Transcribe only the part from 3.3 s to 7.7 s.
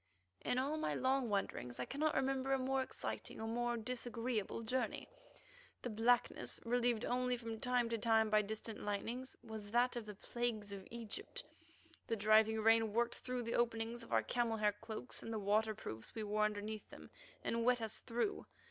or a more disagreeable journey. The blackness, relieved only from